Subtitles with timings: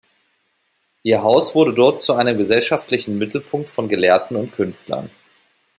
[1.03, 5.11] Ihr Haus wurde dort zu einem gesellschaftlichen Mittelpunkt von Gelehrten und Künstlern.